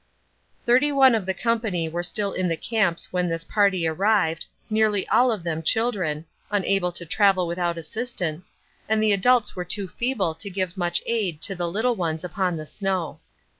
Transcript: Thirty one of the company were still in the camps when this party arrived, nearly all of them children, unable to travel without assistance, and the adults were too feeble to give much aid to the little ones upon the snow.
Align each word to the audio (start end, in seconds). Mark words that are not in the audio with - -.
Thirty 0.65 0.91
one 0.91 1.13
of 1.13 1.27
the 1.27 1.33
company 1.35 1.87
were 1.87 2.01
still 2.01 2.33
in 2.33 2.47
the 2.47 2.57
camps 2.57 3.13
when 3.13 3.29
this 3.29 3.43
party 3.43 3.85
arrived, 3.85 4.47
nearly 4.67 5.07
all 5.09 5.31
of 5.31 5.43
them 5.43 5.61
children, 5.61 6.25
unable 6.49 6.91
to 6.93 7.05
travel 7.05 7.45
without 7.45 7.77
assistance, 7.77 8.55
and 8.89 8.99
the 9.03 9.13
adults 9.13 9.55
were 9.55 9.63
too 9.63 9.87
feeble 9.89 10.33
to 10.33 10.49
give 10.49 10.75
much 10.75 11.03
aid 11.05 11.39
to 11.43 11.53
the 11.55 11.69
little 11.69 11.93
ones 11.95 12.23
upon 12.23 12.57
the 12.57 12.65
snow. 12.65 13.19